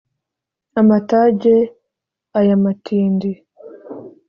amatage 0.79 1.53
aya 2.39 2.55
matindi 2.63 3.31